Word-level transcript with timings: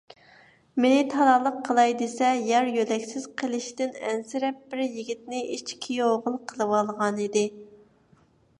مېنى 0.83 1.01
تالالىق 1.09 1.59
قىلاي 1.67 1.93
دېسە، 1.99 2.29
يار- 2.51 2.71
يۆلەكسىز 2.77 3.27
قېلىشىدىن 3.41 3.93
ئەنسىرەپ، 4.09 4.59
بىر 4.73 4.83
يىگىتنى 4.87 5.45
ئىچ 5.59 5.77
كۈيئوغۇل 5.87 6.43
قىلىۋالغانىدى. 6.53 7.47